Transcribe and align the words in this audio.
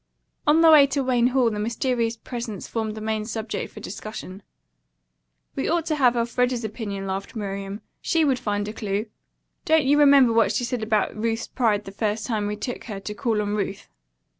On 0.47 0.61
the 0.61 0.71
way 0.71 0.87
to 0.87 1.03
Wayne 1.03 1.27
Hall, 1.27 1.51
the 1.51 1.59
mysterious 1.59 2.17
presents 2.17 2.67
formed 2.67 2.95
the 2.95 3.01
main 3.01 3.23
subject 3.23 3.71
for 3.71 3.81
discussion. 3.81 4.41
"We 5.55 5.69
ought 5.69 5.85
to 5.85 5.95
have 5.95 6.15
Elfreda's 6.15 6.63
opinion," 6.63 7.05
laughed 7.05 7.35
Miriam. 7.35 7.81
"She 8.01 8.25
would 8.25 8.39
find 8.39 8.67
a 8.67 8.73
clue. 8.73 9.05
Don't 9.63 9.83
you 9.83 9.99
remember 9.99 10.33
what 10.33 10.53
she 10.53 10.63
said 10.63 10.81
about 10.81 11.15
Ruth's 11.15 11.45
pride 11.45 11.85
the 11.85 11.91
first 11.91 12.25
time 12.25 12.47
we 12.47 12.55
took 12.55 12.85
her 12.85 12.99
to 12.99 13.13
call 13.13 13.43
on 13.43 13.53
Ruth?" 13.53 13.89